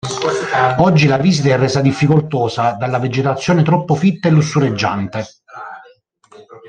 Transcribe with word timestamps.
Oggi 0.77 1.05
la 1.05 1.19
visita 1.19 1.49
è 1.49 1.57
resa 1.59 1.79
difficoltosa 1.79 2.71
dalla 2.71 2.97
vegetazione 2.97 3.61
troppo 3.61 3.93
fitta 3.93 4.29
e 4.29 4.31
lussureggiante. 4.31 5.25